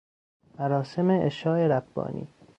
[0.59, 2.27] مراسم عشاء ربانی